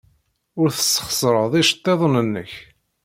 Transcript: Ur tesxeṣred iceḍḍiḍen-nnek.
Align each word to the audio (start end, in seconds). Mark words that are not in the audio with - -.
Ur 0.61 0.69
tesxeṣred 0.71 1.53
iceḍḍiḍen-nnek. 1.61 2.51